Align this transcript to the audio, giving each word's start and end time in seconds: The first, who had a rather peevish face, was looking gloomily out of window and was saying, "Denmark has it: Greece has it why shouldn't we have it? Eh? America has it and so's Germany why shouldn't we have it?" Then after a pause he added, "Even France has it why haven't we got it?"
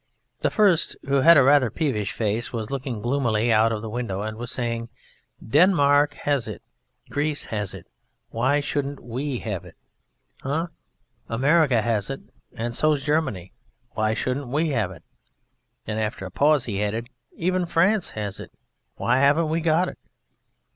The 0.39 0.49
first, 0.49 0.95
who 1.07 1.17
had 1.17 1.37
a 1.37 1.43
rather 1.43 1.69
peevish 1.69 2.11
face, 2.11 2.51
was 2.51 2.71
looking 2.71 3.01
gloomily 3.01 3.53
out 3.53 3.71
of 3.71 3.83
window 3.83 4.23
and 4.23 4.35
was 4.35 4.49
saying, 4.51 4.89
"Denmark 5.47 6.15
has 6.25 6.47
it: 6.47 6.63
Greece 7.11 7.43
has 7.53 7.75
it 7.75 7.85
why 8.29 8.61
shouldn't 8.61 8.99
we 9.03 9.37
have 9.41 9.63
it? 9.63 9.75
Eh? 10.43 10.65
America 11.29 11.83
has 11.83 12.09
it 12.09 12.21
and 12.55 12.73
so's 12.73 13.03
Germany 13.03 13.53
why 13.91 14.15
shouldn't 14.15 14.47
we 14.47 14.69
have 14.69 14.89
it?" 14.89 15.03
Then 15.85 15.99
after 15.99 16.25
a 16.25 16.31
pause 16.31 16.65
he 16.65 16.81
added, 16.83 17.07
"Even 17.33 17.67
France 17.67 18.09
has 18.17 18.39
it 18.39 18.51
why 18.95 19.17
haven't 19.17 19.49
we 19.49 19.61
got 19.61 19.87
it?" 19.87 19.99